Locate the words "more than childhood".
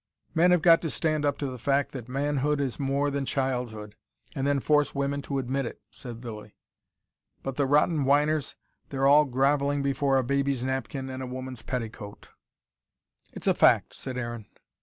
2.79-3.95